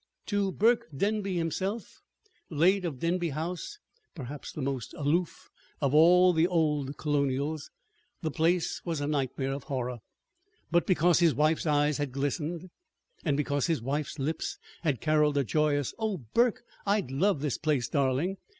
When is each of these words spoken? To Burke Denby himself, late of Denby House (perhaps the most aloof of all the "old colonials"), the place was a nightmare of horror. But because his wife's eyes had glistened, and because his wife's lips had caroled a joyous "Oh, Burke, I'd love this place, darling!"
To 0.25 0.51
Burke 0.51 0.87
Denby 0.97 1.37
himself, 1.37 2.01
late 2.49 2.85
of 2.85 2.97
Denby 2.97 3.29
House 3.29 3.77
(perhaps 4.15 4.51
the 4.51 4.63
most 4.63 4.95
aloof 4.95 5.51
of 5.79 5.93
all 5.93 6.33
the 6.33 6.47
"old 6.47 6.97
colonials"), 6.97 7.69
the 8.23 8.31
place 8.31 8.81
was 8.83 8.99
a 8.99 9.05
nightmare 9.05 9.53
of 9.53 9.65
horror. 9.65 9.99
But 10.71 10.87
because 10.87 11.19
his 11.19 11.35
wife's 11.35 11.67
eyes 11.67 11.99
had 11.99 12.13
glistened, 12.13 12.71
and 13.23 13.37
because 13.37 13.67
his 13.67 13.83
wife's 13.83 14.17
lips 14.17 14.57
had 14.81 15.01
caroled 15.01 15.37
a 15.37 15.43
joyous 15.43 15.93
"Oh, 15.99 16.17
Burke, 16.33 16.63
I'd 16.83 17.11
love 17.11 17.41
this 17.41 17.59
place, 17.59 17.87
darling!" 17.87 18.37